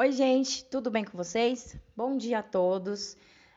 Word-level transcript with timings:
Oi, 0.00 0.12
gente, 0.12 0.64
tudo 0.66 0.92
bem 0.92 1.02
com 1.02 1.18
vocês? 1.18 1.76
Bom 1.96 2.16
dia 2.16 2.38
a 2.38 2.42
todos. 2.42 3.16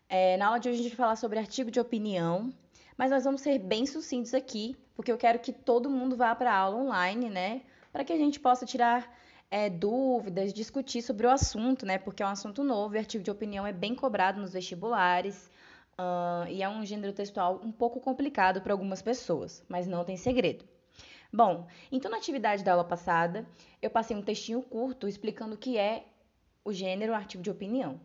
É, 0.09 0.37
na 0.37 0.47
aula 0.47 0.59
de 0.59 0.69
hoje 0.69 0.79
a 0.79 0.81
gente 0.81 0.95
vai 0.95 1.05
falar 1.05 1.15
sobre 1.15 1.37
artigo 1.37 1.69
de 1.69 1.79
opinião, 1.79 2.51
mas 2.97 3.11
nós 3.11 3.23
vamos 3.23 3.41
ser 3.41 3.59
bem 3.59 3.85
sucintos 3.85 4.33
aqui, 4.33 4.75
porque 4.95 5.11
eu 5.11 5.19
quero 5.19 5.37
que 5.37 5.53
todo 5.53 5.87
mundo 5.87 6.17
vá 6.17 6.33
para 6.33 6.51
a 6.51 6.57
aula 6.57 6.77
online, 6.77 7.29
né? 7.29 7.61
Para 7.93 8.03
que 8.03 8.11
a 8.11 8.17
gente 8.17 8.39
possa 8.39 8.65
tirar 8.65 9.07
é, 9.51 9.69
dúvidas, 9.69 10.51
discutir 10.51 11.03
sobre 11.03 11.27
o 11.27 11.29
assunto, 11.29 11.85
né? 11.85 11.99
Porque 11.99 12.23
é 12.23 12.25
um 12.25 12.29
assunto 12.29 12.63
novo 12.63 12.95
e 12.95 12.97
artigo 12.97 13.23
de 13.23 13.29
opinião 13.29 13.67
é 13.67 13.71
bem 13.71 13.93
cobrado 13.93 14.41
nos 14.41 14.53
vestibulares. 14.53 15.47
Uh, 15.91 16.49
e 16.49 16.63
é 16.63 16.67
um 16.67 16.83
gênero 16.83 17.13
textual 17.13 17.61
um 17.63 17.71
pouco 17.71 17.99
complicado 17.99 18.61
para 18.61 18.73
algumas 18.73 19.03
pessoas, 19.03 19.63
mas 19.69 19.85
não 19.85 20.03
tem 20.03 20.17
segredo. 20.17 20.65
Bom, 21.31 21.67
então 21.91 22.09
na 22.09 22.17
atividade 22.17 22.63
da 22.63 22.71
aula 22.71 22.83
passada, 22.83 23.45
eu 23.79 23.91
passei 23.91 24.17
um 24.17 24.23
textinho 24.23 24.63
curto 24.63 25.07
explicando 25.07 25.53
o 25.53 25.57
que 25.57 25.77
é 25.77 26.07
o 26.63 26.71
gênero 26.71 27.13
artigo 27.13 27.43
de 27.43 27.49
opinião. 27.49 27.99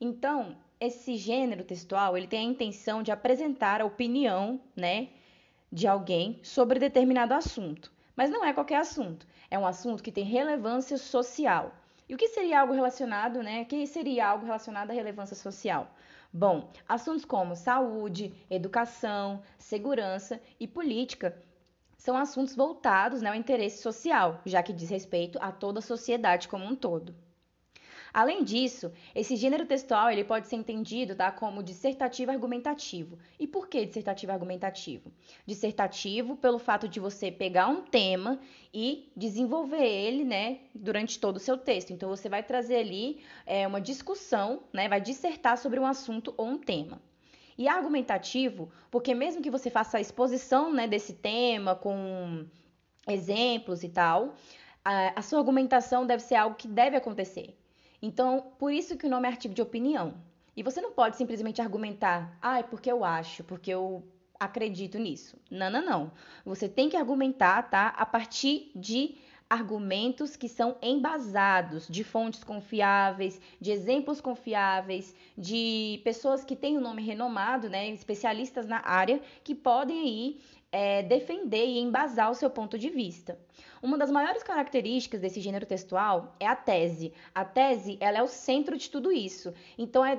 Então, 0.00 0.56
esse 0.80 1.16
gênero 1.16 1.64
textual, 1.64 2.16
ele 2.16 2.26
tem 2.26 2.40
a 2.40 2.50
intenção 2.50 3.02
de 3.02 3.10
apresentar 3.10 3.80
a 3.80 3.84
opinião, 3.84 4.60
né, 4.76 5.08
de 5.72 5.86
alguém 5.86 6.38
sobre 6.42 6.78
determinado 6.78 7.34
assunto. 7.34 7.92
Mas 8.14 8.30
não 8.30 8.44
é 8.44 8.52
qualquer 8.52 8.76
assunto. 8.76 9.26
É 9.50 9.58
um 9.58 9.66
assunto 9.66 10.02
que 10.02 10.12
tem 10.12 10.24
relevância 10.24 10.96
social. 10.98 11.74
E 12.08 12.14
o 12.14 12.18
que 12.18 12.28
seria 12.28 12.60
algo 12.60 12.72
relacionado, 12.72 13.42
né? 13.42 13.62
O 13.62 13.66
que 13.66 13.86
seria 13.86 14.28
algo 14.28 14.46
relacionado 14.46 14.90
à 14.90 14.94
relevância 14.94 15.36
social? 15.36 15.94
Bom, 16.32 16.70
assuntos 16.88 17.24
como 17.24 17.54
saúde, 17.54 18.34
educação, 18.50 19.42
segurança 19.58 20.40
e 20.58 20.66
política 20.66 21.36
são 21.98 22.16
assuntos 22.16 22.54
voltados 22.54 23.20
né, 23.20 23.28
ao 23.28 23.34
interesse 23.34 23.82
social, 23.82 24.40
já 24.46 24.62
que 24.62 24.72
diz 24.72 24.88
respeito 24.88 25.36
a 25.42 25.50
toda 25.52 25.80
a 25.80 25.82
sociedade 25.82 26.48
como 26.48 26.64
um 26.64 26.74
todo. 26.74 27.14
Além 28.12 28.42
disso, 28.42 28.90
esse 29.14 29.36
gênero 29.36 29.66
textual 29.66 30.10
ele 30.10 30.24
pode 30.24 30.48
ser 30.48 30.56
entendido 30.56 31.14
tá, 31.14 31.30
como 31.30 31.62
dissertativo 31.62 32.30
argumentativo. 32.30 33.18
E 33.38 33.46
por 33.46 33.68
que 33.68 33.84
dissertativo 33.84 34.32
argumentativo? 34.32 35.12
Dissertativo 35.44 36.36
pelo 36.36 36.58
fato 36.58 36.88
de 36.88 37.00
você 37.00 37.30
pegar 37.30 37.68
um 37.68 37.82
tema 37.82 38.40
e 38.72 39.12
desenvolver 39.16 39.84
ele 39.84 40.24
né, 40.24 40.60
durante 40.74 41.18
todo 41.18 41.36
o 41.36 41.40
seu 41.40 41.58
texto. 41.58 41.92
Então, 41.92 42.08
você 42.08 42.28
vai 42.28 42.42
trazer 42.42 42.76
ali 42.76 43.20
é, 43.44 43.66
uma 43.66 43.80
discussão, 43.80 44.62
né, 44.72 44.88
vai 44.88 45.00
dissertar 45.00 45.58
sobre 45.58 45.78
um 45.78 45.86
assunto 45.86 46.32
ou 46.36 46.46
um 46.46 46.58
tema. 46.58 47.00
E 47.58 47.66
argumentativo, 47.66 48.70
porque 48.90 49.12
mesmo 49.14 49.42
que 49.42 49.50
você 49.50 49.68
faça 49.68 49.98
a 49.98 50.00
exposição 50.00 50.72
né, 50.72 50.86
desse 50.86 51.12
tema 51.12 51.74
com 51.74 52.46
exemplos 53.06 53.82
e 53.82 53.88
tal, 53.88 54.34
a, 54.84 55.18
a 55.18 55.22
sua 55.22 55.40
argumentação 55.40 56.06
deve 56.06 56.22
ser 56.22 56.36
algo 56.36 56.56
que 56.56 56.68
deve 56.68 56.96
acontecer. 56.96 57.58
Então, 58.00 58.52
por 58.58 58.72
isso 58.72 58.96
que 58.96 59.06
o 59.06 59.10
nome 59.10 59.26
é 59.26 59.30
artigo 59.30 59.52
de 59.52 59.60
opinião. 59.60 60.14
E 60.56 60.62
você 60.62 60.80
não 60.80 60.92
pode 60.92 61.16
simplesmente 61.16 61.60
argumentar, 61.60 62.36
ah, 62.40 62.60
é 62.60 62.62
porque 62.62 62.90
eu 62.90 63.04
acho, 63.04 63.44
porque 63.44 63.70
eu 63.70 64.04
acredito 64.38 64.98
nisso. 64.98 65.36
Não, 65.50 65.70
não, 65.70 65.84
não. 65.84 66.12
Você 66.44 66.68
tem 66.68 66.88
que 66.88 66.96
argumentar, 66.96 67.62
tá? 67.70 67.88
A 67.88 68.06
partir 68.06 68.70
de 68.74 69.16
argumentos 69.48 70.36
que 70.36 70.48
são 70.48 70.76
embasados 70.82 71.88
de 71.88 72.04
fontes 72.04 72.44
confiáveis, 72.44 73.40
de 73.60 73.70
exemplos 73.70 74.20
confiáveis, 74.20 75.14
de 75.36 76.00
pessoas 76.04 76.44
que 76.44 76.54
têm 76.54 76.76
um 76.76 76.82
nome 76.82 77.02
renomado, 77.02 77.68
né, 77.68 77.88
especialistas 77.88 78.66
na 78.66 78.82
área, 78.84 79.20
que 79.42 79.54
podem 79.54 79.98
aí 79.98 80.40
é, 80.70 81.02
defender 81.02 81.66
e 81.66 81.78
embasar 81.78 82.30
o 82.30 82.34
seu 82.34 82.50
ponto 82.50 82.78
de 82.78 82.90
vista. 82.90 83.38
Uma 83.82 83.96
das 83.96 84.10
maiores 84.10 84.42
características 84.42 85.20
desse 85.20 85.40
gênero 85.40 85.64
textual 85.64 86.34
é 86.38 86.46
a 86.46 86.56
tese. 86.56 87.12
A 87.34 87.44
tese 87.44 87.96
ela 88.00 88.18
é 88.18 88.22
o 88.22 88.28
centro 88.28 88.76
de 88.76 88.90
tudo 88.90 89.10
isso. 89.10 89.54
Então 89.78 90.04
é 90.04 90.18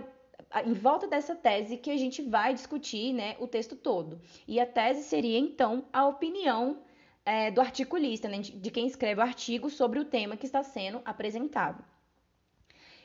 em 0.66 0.74
volta 0.74 1.08
dessa 1.08 1.36
tese 1.36 1.78
que 1.78 1.92
a 1.92 1.98
gente 1.98 2.24
vai 2.24 2.54
discutir 2.54 3.14
né, 3.14 3.36
o 3.40 3.48
texto 3.48 3.76
todo. 3.76 4.20
E 4.48 4.60
a 4.60 4.66
tese 4.66 5.04
seria, 5.04 5.38
então, 5.38 5.86
a 5.94 6.08
opinião 6.08 6.80
é, 7.26 7.52
do 7.52 7.62
articulista, 7.62 8.28
né, 8.28 8.40
de 8.40 8.72
quem 8.72 8.88
escreve 8.88 9.20
o 9.20 9.24
artigo 9.24 9.70
sobre 9.70 10.00
o 10.00 10.06
tema 10.06 10.38
que 10.38 10.46
está 10.46 10.64
sendo 10.64 11.02
apresentado. 11.06 11.84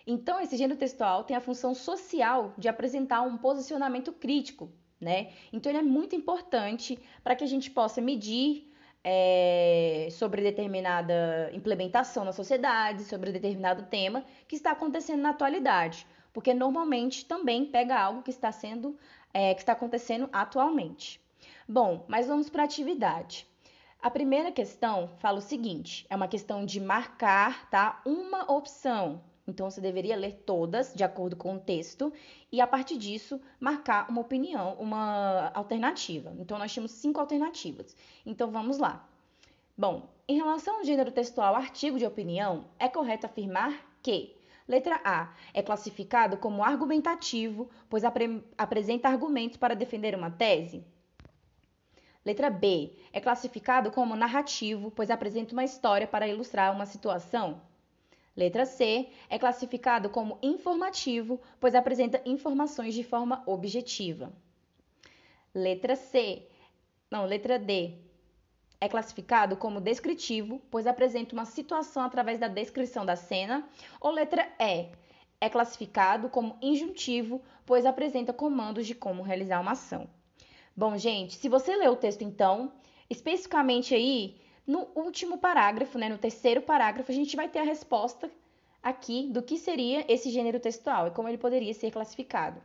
Então, 0.06 0.40
esse 0.40 0.56
gênero 0.56 0.78
textual 0.78 1.24
tem 1.24 1.36
a 1.36 1.40
função 1.40 1.74
social 1.74 2.54
de 2.58 2.68
apresentar 2.68 3.22
um 3.22 3.38
posicionamento 3.38 4.12
crítico, 4.12 4.70
né? 5.00 5.32
Então, 5.52 5.70
ele 5.70 5.78
é 5.78 5.82
muito 5.82 6.14
importante 6.14 6.98
para 7.22 7.34
que 7.34 7.42
a 7.42 7.46
gente 7.46 7.70
possa 7.70 8.00
medir 8.00 8.70
é, 9.02 10.08
sobre 10.10 10.42
determinada 10.42 11.50
implementação 11.52 12.24
na 12.24 12.32
sociedade, 12.32 13.04
sobre 13.04 13.32
determinado 13.32 13.84
tema 13.84 14.24
que 14.48 14.56
está 14.56 14.72
acontecendo 14.72 15.20
na 15.20 15.30
atualidade, 15.30 16.06
porque 16.32 16.54
normalmente 16.54 17.24
também 17.26 17.66
pega 17.66 17.98
algo 17.98 18.22
que 18.22 18.30
está 18.30 18.50
sendo, 18.50 18.98
é, 19.32 19.54
que 19.54 19.60
está 19.60 19.72
acontecendo 19.72 20.28
atualmente. 20.32 21.20
Bom, 21.68 22.04
mas 22.08 22.26
vamos 22.26 22.48
para 22.48 22.62
a 22.62 22.66
atividade. 22.66 23.46
A 24.04 24.10
primeira 24.10 24.52
questão 24.52 25.08
fala 25.16 25.38
o 25.38 25.40
seguinte: 25.40 26.04
é 26.10 26.14
uma 26.14 26.28
questão 26.28 26.66
de 26.66 26.78
marcar, 26.78 27.70
tá? 27.70 28.02
Uma 28.04 28.52
opção. 28.52 29.22
Então 29.48 29.70
você 29.70 29.80
deveria 29.80 30.14
ler 30.14 30.42
todas 30.44 30.92
de 30.92 31.02
acordo 31.02 31.36
com 31.36 31.54
o 31.54 31.58
texto 31.58 32.12
e 32.52 32.60
a 32.60 32.66
partir 32.66 32.98
disso 32.98 33.40
marcar 33.58 34.10
uma 34.10 34.20
opinião, 34.20 34.74
uma 34.78 35.50
alternativa. 35.54 36.34
Então 36.38 36.58
nós 36.58 36.74
temos 36.74 36.90
cinco 36.90 37.18
alternativas. 37.18 37.96
Então 38.26 38.50
vamos 38.50 38.76
lá. 38.76 39.08
Bom, 39.74 40.06
em 40.28 40.36
relação 40.36 40.76
ao 40.76 40.84
gênero 40.84 41.10
textual 41.10 41.56
artigo 41.56 41.98
de 41.98 42.04
opinião, 42.04 42.66
é 42.78 42.90
correto 42.90 43.24
afirmar 43.24 43.72
que 44.02 44.36
Letra 44.68 45.00
A. 45.02 45.32
É 45.54 45.62
classificado 45.62 46.36
como 46.36 46.62
argumentativo, 46.62 47.70
pois 47.88 48.04
apre 48.04 48.44
apresenta 48.58 49.08
argumentos 49.08 49.56
para 49.56 49.74
defender 49.74 50.14
uma 50.14 50.30
tese. 50.30 50.84
Letra 52.24 52.48
B. 52.48 52.92
É 53.12 53.20
classificado 53.20 53.90
como 53.90 54.16
narrativo, 54.16 54.90
pois 54.90 55.10
apresenta 55.10 55.52
uma 55.52 55.64
história 55.64 56.06
para 56.06 56.26
ilustrar 56.26 56.72
uma 56.72 56.86
situação. 56.86 57.60
Letra 58.34 58.64
C. 58.64 59.08
É 59.28 59.38
classificado 59.38 60.08
como 60.08 60.38
informativo, 60.42 61.40
pois 61.60 61.74
apresenta 61.74 62.22
informações 62.24 62.94
de 62.94 63.04
forma 63.04 63.42
objetiva. 63.44 64.32
Letra 65.54 65.94
C. 65.96 66.48
Não, 67.10 67.26
letra 67.26 67.58
D. 67.58 67.98
É 68.80 68.88
classificado 68.88 69.56
como 69.56 69.80
descritivo, 69.80 70.60
pois 70.70 70.86
apresenta 70.86 71.34
uma 71.34 71.44
situação 71.44 72.02
através 72.02 72.40
da 72.40 72.48
descrição 72.48 73.04
da 73.04 73.16
cena. 73.16 73.68
Ou 74.00 74.10
letra 74.10 74.48
E. 74.58 74.88
É 75.40 75.50
classificado 75.50 76.30
como 76.30 76.56
injuntivo, 76.62 77.42
pois 77.66 77.84
apresenta 77.84 78.32
comandos 78.32 78.86
de 78.86 78.94
como 78.94 79.22
realizar 79.22 79.60
uma 79.60 79.72
ação. 79.72 80.08
Bom, 80.76 80.98
gente, 80.98 81.36
se 81.36 81.48
você 81.48 81.76
ler 81.76 81.88
o 81.88 81.94
texto 81.94 82.22
então, 82.22 82.72
especificamente 83.08 83.94
aí 83.94 84.40
no 84.66 84.88
último 84.96 85.38
parágrafo, 85.38 85.96
né, 85.98 86.08
no 86.08 86.18
terceiro 86.18 86.62
parágrafo, 86.62 87.12
a 87.12 87.14
gente 87.14 87.36
vai 87.36 87.48
ter 87.48 87.60
a 87.60 87.64
resposta 87.64 88.28
aqui 88.82 89.28
do 89.30 89.40
que 89.40 89.56
seria 89.56 90.04
esse 90.12 90.30
gênero 90.30 90.58
textual 90.58 91.06
e 91.06 91.10
como 91.12 91.28
ele 91.28 91.38
poderia 91.38 91.72
ser 91.72 91.92
classificado. 91.92 92.60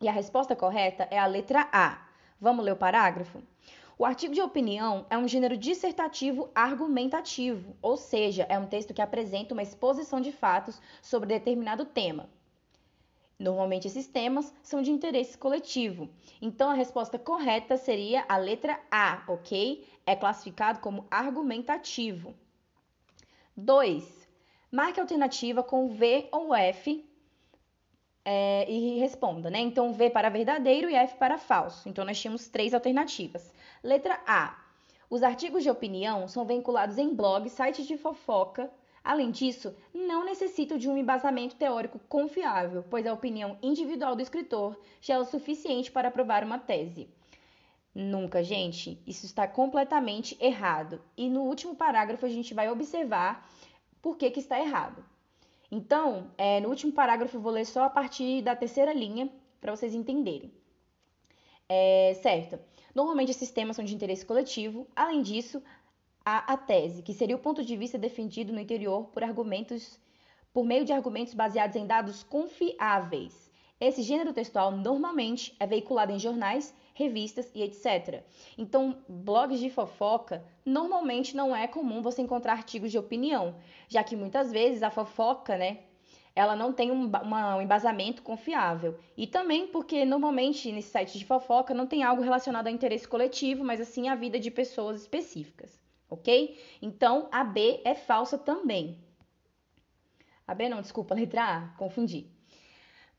E 0.00 0.08
a 0.08 0.12
resposta 0.12 0.56
correta 0.56 1.06
é 1.10 1.18
a 1.18 1.26
letra 1.26 1.68
A. 1.70 2.08
Vamos 2.40 2.64
ler 2.64 2.72
o 2.72 2.76
parágrafo? 2.76 3.42
O 3.98 4.06
artigo 4.06 4.32
de 4.32 4.40
opinião 4.40 5.04
é 5.10 5.18
um 5.18 5.28
gênero 5.28 5.56
dissertativo 5.56 6.50
argumentativo, 6.54 7.76
ou 7.82 7.96
seja, 7.96 8.46
é 8.48 8.58
um 8.58 8.66
texto 8.66 8.94
que 8.94 9.02
apresenta 9.02 9.52
uma 9.52 9.62
exposição 9.62 10.18
de 10.18 10.32
fatos 10.32 10.80
sobre 11.02 11.28
determinado 11.28 11.84
tema. 11.84 12.28
Normalmente 13.44 13.86
esses 13.86 14.06
temas 14.06 14.54
são 14.62 14.80
de 14.80 14.90
interesse 14.90 15.36
coletivo. 15.36 16.08
Então 16.40 16.70
a 16.70 16.74
resposta 16.74 17.18
correta 17.18 17.76
seria 17.76 18.24
a 18.26 18.38
letra 18.38 18.80
A, 18.90 19.22
ok? 19.28 19.86
É 20.06 20.16
classificado 20.16 20.80
como 20.80 21.06
argumentativo. 21.10 22.34
2. 23.54 24.26
Marque 24.72 24.98
a 24.98 25.02
alternativa 25.02 25.62
com 25.62 25.90
V 25.90 26.26
ou 26.32 26.54
F 26.54 27.06
é, 28.24 28.64
e 28.66 28.98
responda, 28.98 29.50
né? 29.50 29.58
Então 29.60 29.92
V 29.92 30.08
para 30.08 30.30
verdadeiro 30.30 30.88
e 30.88 30.94
F 30.94 31.18
para 31.18 31.36
falso. 31.36 31.86
Então 31.86 32.02
nós 32.02 32.18
tínhamos 32.18 32.48
três 32.48 32.72
alternativas. 32.72 33.52
Letra 33.82 34.18
A. 34.26 34.58
Os 35.10 35.22
artigos 35.22 35.62
de 35.62 35.68
opinião 35.68 36.26
são 36.28 36.46
vinculados 36.46 36.96
em 36.96 37.14
blogs, 37.14 37.52
sites 37.52 37.86
de 37.86 37.98
fofoca, 37.98 38.70
Além 39.04 39.30
disso, 39.30 39.76
não 39.92 40.24
necessitam 40.24 40.78
de 40.78 40.88
um 40.88 40.96
embasamento 40.96 41.56
teórico 41.56 42.00
confiável, 42.08 42.82
pois 42.88 43.06
a 43.06 43.12
opinião 43.12 43.58
individual 43.62 44.16
do 44.16 44.22
escritor 44.22 44.80
já 44.98 45.14
é 45.14 45.18
o 45.18 45.26
suficiente 45.26 45.92
para 45.92 46.10
provar 46.10 46.42
uma 46.42 46.58
tese. 46.58 47.06
Nunca, 47.94 48.42
gente, 48.42 48.98
isso 49.06 49.26
está 49.26 49.46
completamente 49.46 50.36
errado. 50.40 51.02
E 51.18 51.28
no 51.28 51.42
último 51.42 51.76
parágrafo 51.76 52.24
a 52.24 52.30
gente 52.30 52.54
vai 52.54 52.70
observar 52.70 53.46
por 54.00 54.16
que, 54.16 54.30
que 54.30 54.40
está 54.40 54.58
errado. 54.58 55.04
Então, 55.70 56.30
é, 56.38 56.60
no 56.60 56.70
último 56.70 56.92
parágrafo 56.92 57.36
eu 57.36 57.40
vou 57.42 57.52
ler 57.52 57.66
só 57.66 57.84
a 57.84 57.90
partir 57.90 58.40
da 58.40 58.56
terceira 58.56 58.92
linha 58.94 59.30
para 59.60 59.76
vocês 59.76 59.94
entenderem. 59.94 60.50
É, 61.68 62.14
certo. 62.22 62.58
Normalmente 62.94 63.30
esses 63.30 63.50
temas 63.50 63.76
são 63.76 63.84
de 63.84 63.94
interesse 63.94 64.24
coletivo. 64.24 64.86
Além 64.96 65.20
disso, 65.20 65.62
a, 66.24 66.54
a 66.54 66.56
tese, 66.56 67.02
que 67.02 67.12
seria 67.12 67.36
o 67.36 67.38
ponto 67.38 67.62
de 67.62 67.76
vista 67.76 67.98
defendido 67.98 68.52
no 68.52 68.58
interior 68.58 69.08
por 69.08 69.22
argumentos, 69.22 70.00
por 70.54 70.64
meio 70.64 70.84
de 70.84 70.92
argumentos 70.92 71.34
baseados 71.34 71.76
em 71.76 71.86
dados 71.86 72.22
confiáveis. 72.22 73.52
Esse 73.78 74.02
gênero 74.02 74.32
textual 74.32 74.70
normalmente 74.70 75.54
é 75.60 75.66
veiculado 75.66 76.12
em 76.12 76.18
jornais, 76.18 76.74
revistas 76.94 77.50
e 77.54 77.62
etc. 77.62 78.22
Então, 78.56 79.04
blogs 79.06 79.60
de 79.60 79.68
fofoca, 79.68 80.42
normalmente 80.64 81.36
não 81.36 81.54
é 81.54 81.66
comum 81.66 82.00
você 82.00 82.22
encontrar 82.22 82.52
artigos 82.52 82.90
de 82.90 82.98
opinião, 82.98 83.56
já 83.86 84.02
que 84.02 84.16
muitas 84.16 84.50
vezes 84.50 84.82
a 84.82 84.90
fofoca, 84.90 85.58
né, 85.58 85.80
ela 86.34 86.56
não 86.56 86.72
tem 86.72 86.90
um, 86.90 87.04
uma, 87.04 87.56
um 87.56 87.60
embasamento 87.60 88.22
confiável. 88.22 88.98
E 89.14 89.26
também 89.26 89.66
porque 89.66 90.06
normalmente 90.06 90.72
nesse 90.72 90.88
site 90.88 91.18
de 91.18 91.26
fofoca 91.26 91.74
não 91.74 91.86
tem 91.86 92.02
algo 92.02 92.22
relacionado 92.22 92.68
a 92.68 92.70
interesse 92.70 93.06
coletivo, 93.06 93.62
mas 93.62 93.80
assim 93.80 94.08
a 94.08 94.14
vida 94.14 94.40
de 94.40 94.50
pessoas 94.50 95.02
específicas 95.02 95.83
ok? 96.08 96.58
Então, 96.80 97.28
a 97.32 97.44
B 97.44 97.80
é 97.84 97.94
falsa 97.94 98.38
também. 98.38 98.98
A 100.46 100.54
B 100.54 100.68
não, 100.68 100.80
desculpa, 100.80 101.14
letra 101.14 101.42
A, 101.42 101.68
confundi. 101.78 102.26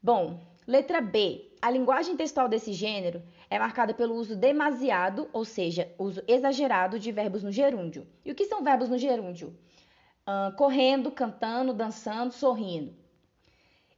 Bom, 0.01 0.39
letra 0.67 1.01
B. 1.01 1.51
A 1.61 1.71
linguagem 1.71 2.15
textual 2.15 2.47
desse 2.47 2.73
gênero 2.73 3.23
é 3.49 3.57
marcada 3.57 3.93
pelo 3.93 4.13
uso 4.13 4.35
demasiado, 4.35 5.27
ou 5.33 5.43
seja, 5.43 5.91
uso 5.97 6.21
exagerado 6.27 6.99
de 6.99 7.11
verbos 7.11 7.41
no 7.41 7.51
gerúndio. 7.51 8.07
E 8.23 8.31
o 8.31 8.35
que 8.35 8.45
são 8.45 8.63
verbos 8.63 8.87
no 8.87 8.97
gerúndio? 8.99 9.57
Uh, 10.27 10.55
correndo, 10.55 11.11
cantando, 11.11 11.73
dançando, 11.73 12.31
sorrindo. 12.31 12.93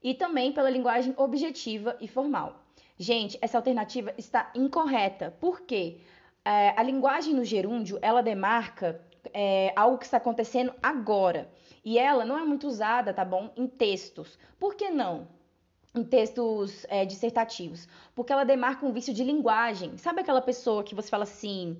E 0.01 0.13
também 0.13 0.53
pela 0.53 0.69
linguagem 0.69 1.13
objetiva 1.17 1.97
e 1.99 2.07
formal. 2.07 2.63
Gente, 2.97 3.37
essa 3.41 3.57
alternativa 3.57 4.13
está 4.17 4.49
incorreta. 4.55 5.35
Por 5.39 5.61
quê? 5.61 5.99
É, 6.47 6.73
a 6.77 6.81
linguagem 6.81 7.33
no 7.33 7.43
gerúndio, 7.43 7.99
ela 8.01 8.23
demarca 8.23 9.01
é, 9.33 9.73
algo 9.75 9.97
que 9.97 10.05
está 10.05 10.15
acontecendo 10.15 10.73
agora. 10.81 11.49
E 11.83 11.99
ela 11.99 12.23
não 12.23 12.37
é 12.37 12.45
muito 12.45 12.67
usada, 12.67 13.13
tá 13.13 13.25
bom? 13.25 13.51
Em 13.57 13.67
textos. 13.67 14.39
Por 14.57 14.75
que 14.75 14.89
não? 14.89 15.27
Em 15.93 16.05
textos 16.05 16.85
é, 16.87 17.03
dissertativos. 17.03 17.85
Porque 18.15 18.31
ela 18.31 18.45
demarca 18.45 18.85
um 18.85 18.93
vício 18.93 19.13
de 19.13 19.25
linguagem. 19.25 19.97
Sabe 19.97 20.21
aquela 20.21 20.41
pessoa 20.41 20.85
que 20.85 20.95
você 20.95 21.09
fala 21.09 21.23
assim, 21.23 21.77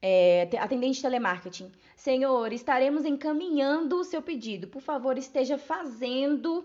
é, 0.00 0.48
atendente 0.58 0.96
de 0.96 1.02
telemarketing? 1.02 1.70
Senhor, 1.94 2.50
estaremos 2.50 3.04
encaminhando 3.04 3.96
o 3.96 4.04
seu 4.04 4.22
pedido. 4.22 4.68
Por 4.68 4.80
favor, 4.80 5.18
esteja 5.18 5.58
fazendo 5.58 6.64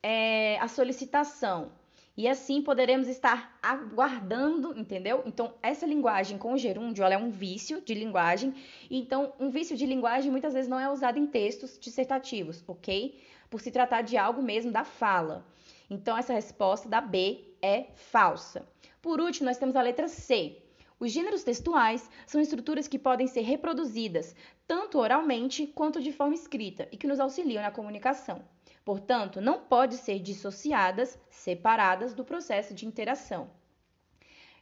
é, 0.00 0.58
a 0.60 0.68
solicitação. 0.68 1.72
E 2.16 2.28
assim 2.28 2.62
poderemos 2.62 3.08
estar 3.08 3.58
aguardando, 3.60 4.78
entendeu? 4.78 5.24
Então, 5.26 5.54
essa 5.60 5.84
linguagem 5.84 6.38
com 6.38 6.56
gerúndio, 6.56 7.02
ela 7.02 7.14
é 7.14 7.18
um 7.18 7.30
vício 7.30 7.80
de 7.80 7.92
linguagem. 7.92 8.54
Então, 8.88 9.32
um 9.40 9.50
vício 9.50 9.76
de 9.76 9.84
linguagem 9.84 10.30
muitas 10.30 10.54
vezes 10.54 10.68
não 10.68 10.78
é 10.78 10.88
usado 10.88 11.18
em 11.18 11.26
textos 11.26 11.76
dissertativos, 11.76 12.62
ok? 12.68 13.20
Por 13.50 13.60
se 13.60 13.72
tratar 13.72 14.02
de 14.02 14.16
algo 14.16 14.40
mesmo 14.40 14.70
da 14.70 14.84
fala. 14.84 15.44
Então, 15.90 16.16
essa 16.16 16.32
resposta 16.32 16.88
da 16.88 17.00
B 17.00 17.56
é 17.60 17.88
falsa. 17.96 18.68
Por 19.02 19.20
último, 19.20 19.46
nós 19.46 19.58
temos 19.58 19.74
a 19.74 19.82
letra 19.82 20.06
C. 20.06 20.62
Os 21.00 21.10
gêneros 21.10 21.42
textuais 21.42 22.08
são 22.26 22.40
estruturas 22.40 22.86
que 22.86 22.98
podem 22.98 23.26
ser 23.26 23.40
reproduzidas 23.40 24.36
tanto 24.68 24.98
oralmente 24.98 25.66
quanto 25.66 26.00
de 26.00 26.12
forma 26.12 26.34
escrita 26.34 26.88
e 26.92 26.96
que 26.96 27.08
nos 27.08 27.18
auxiliam 27.18 27.60
na 27.60 27.72
comunicação. 27.72 28.40
Portanto, 28.84 29.40
não 29.40 29.60
pode 29.60 29.96
ser 29.96 30.18
dissociadas, 30.18 31.18
separadas 31.30 32.14
do 32.14 32.24
processo 32.24 32.74
de 32.74 32.86
interação. 32.86 33.50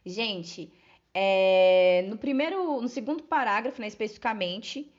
Gente, 0.05 0.71
é, 1.13 2.05
no 2.07 2.17
primeiro, 2.17 2.81
no 2.81 2.87
segundo 2.87 3.23
parágrafo, 3.23 3.81
né, 3.81 3.87
especificamente, 3.87 4.91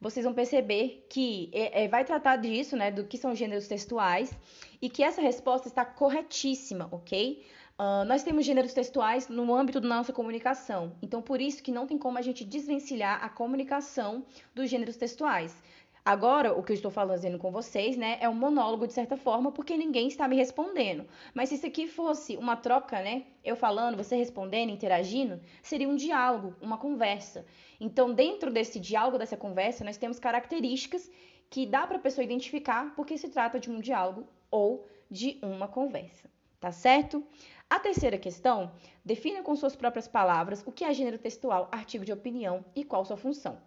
vocês 0.00 0.24
vão 0.24 0.34
perceber 0.34 1.06
que 1.08 1.48
é, 1.52 1.84
é, 1.84 1.88
vai 1.88 2.04
tratar 2.04 2.36
disso, 2.36 2.76
né, 2.76 2.90
do 2.90 3.04
que 3.04 3.16
são 3.16 3.34
gêneros 3.34 3.68
textuais, 3.68 4.36
e 4.80 4.90
que 4.90 5.02
essa 5.02 5.22
resposta 5.22 5.68
está 5.68 5.84
corretíssima, 5.84 6.88
ok? 6.90 7.46
Uh, 7.78 8.04
nós 8.04 8.22
temos 8.22 8.44
gêneros 8.44 8.74
textuais 8.74 9.28
no 9.28 9.54
âmbito 9.54 9.80
da 9.80 9.88
nossa 9.88 10.12
comunicação, 10.12 10.94
então 11.00 11.22
por 11.22 11.40
isso 11.40 11.62
que 11.62 11.72
não 11.72 11.86
tem 11.86 11.96
como 11.96 12.18
a 12.18 12.22
gente 12.22 12.44
desvencilhar 12.44 13.24
a 13.24 13.28
comunicação 13.28 14.24
dos 14.54 14.68
gêneros 14.68 14.96
textuais. 14.96 15.56
Agora, 16.04 16.52
o 16.52 16.64
que 16.64 16.72
eu 16.72 16.74
estou 16.74 16.90
fazendo 16.90 17.38
com 17.38 17.52
vocês, 17.52 17.96
né, 17.96 18.18
é 18.20 18.28
um 18.28 18.34
monólogo 18.34 18.88
de 18.88 18.92
certa 18.92 19.16
forma, 19.16 19.52
porque 19.52 19.76
ninguém 19.76 20.08
está 20.08 20.26
me 20.26 20.34
respondendo. 20.34 21.06
Mas 21.32 21.48
se 21.48 21.54
isso 21.54 21.66
aqui 21.66 21.86
fosse 21.86 22.36
uma 22.36 22.56
troca, 22.56 23.00
né, 23.00 23.22
eu 23.44 23.54
falando, 23.54 23.96
você 23.96 24.16
respondendo, 24.16 24.70
interagindo, 24.70 25.40
seria 25.62 25.88
um 25.88 25.94
diálogo, 25.94 26.56
uma 26.60 26.76
conversa. 26.76 27.46
Então, 27.80 28.12
dentro 28.12 28.50
desse 28.50 28.80
diálogo, 28.80 29.16
dessa 29.16 29.36
conversa, 29.36 29.84
nós 29.84 29.96
temos 29.96 30.18
características 30.18 31.08
que 31.48 31.66
dá 31.66 31.86
para 31.86 31.98
a 31.98 32.00
pessoa 32.00 32.24
identificar 32.24 32.92
porque 32.96 33.16
se 33.16 33.28
trata 33.28 33.60
de 33.60 33.70
um 33.70 33.78
diálogo 33.78 34.26
ou 34.50 34.88
de 35.08 35.38
uma 35.40 35.68
conversa. 35.68 36.28
Tá 36.58 36.72
certo? 36.72 37.24
A 37.70 37.78
terceira 37.78 38.18
questão, 38.18 38.72
defina 39.04 39.40
com 39.42 39.54
suas 39.54 39.76
próprias 39.76 40.08
palavras 40.08 40.64
o 40.66 40.72
que 40.72 40.84
é 40.84 40.92
gênero 40.92 41.18
textual, 41.18 41.68
artigo 41.70 42.04
de 42.04 42.12
opinião 42.12 42.64
e 42.74 42.84
qual 42.84 43.04
sua 43.04 43.16
função. 43.16 43.58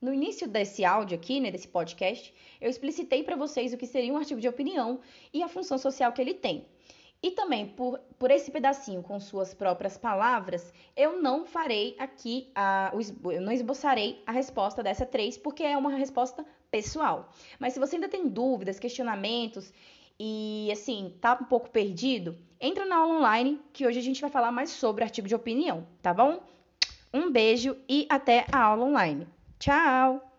No 0.00 0.14
início 0.14 0.46
desse 0.46 0.84
áudio 0.84 1.16
aqui, 1.16 1.40
né, 1.40 1.50
desse 1.50 1.66
podcast, 1.66 2.32
eu 2.60 2.70
explicitei 2.70 3.24
para 3.24 3.34
vocês 3.34 3.72
o 3.72 3.76
que 3.76 3.86
seria 3.86 4.12
um 4.12 4.16
artigo 4.16 4.40
de 4.40 4.48
opinião 4.48 5.00
e 5.32 5.42
a 5.42 5.48
função 5.48 5.76
social 5.76 6.12
que 6.12 6.20
ele 6.20 6.34
tem. 6.34 6.66
E 7.20 7.32
também, 7.32 7.66
por, 7.66 7.98
por 8.16 8.30
esse 8.30 8.48
pedacinho 8.48 9.02
com 9.02 9.18
suas 9.18 9.52
próprias 9.52 9.98
palavras, 9.98 10.72
eu 10.96 11.20
não 11.20 11.44
farei 11.44 11.96
aqui, 11.98 12.48
a, 12.54 12.92
eu 13.24 13.40
não 13.40 13.50
esboçarei 13.50 14.22
a 14.24 14.30
resposta 14.30 14.84
dessa 14.84 15.04
três, 15.04 15.36
porque 15.36 15.64
é 15.64 15.76
uma 15.76 15.90
resposta 15.90 16.46
pessoal. 16.70 17.32
Mas 17.58 17.72
se 17.72 17.80
você 17.80 17.96
ainda 17.96 18.08
tem 18.08 18.28
dúvidas, 18.28 18.78
questionamentos 18.78 19.72
e, 20.18 20.68
assim, 20.70 21.12
tá 21.20 21.36
um 21.40 21.46
pouco 21.46 21.70
perdido, 21.70 22.38
entra 22.60 22.84
na 22.84 22.98
aula 22.98 23.14
online, 23.14 23.60
que 23.72 23.84
hoje 23.84 23.98
a 23.98 24.02
gente 24.02 24.20
vai 24.20 24.30
falar 24.30 24.52
mais 24.52 24.70
sobre 24.70 25.02
artigo 25.02 25.26
de 25.26 25.34
opinião, 25.34 25.88
tá 26.00 26.14
bom? 26.14 26.40
Um 27.12 27.32
beijo 27.32 27.76
e 27.88 28.06
até 28.08 28.46
a 28.52 28.62
aula 28.62 28.84
online. 28.84 29.26
Tchau! 29.58 30.27